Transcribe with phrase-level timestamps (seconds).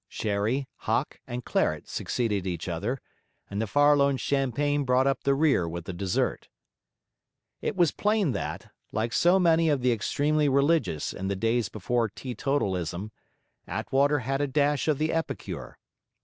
[0.09, 2.97] Sherry, hock, and claret succeeded each other,
[3.51, 6.47] and the Farallone champagne brought up the rear with the dessert.
[7.61, 12.09] It was plain that, like so many of the extremely religious in the days before
[12.09, 13.11] teetotalism,
[13.67, 15.77] Attwater had a dash of the epicure.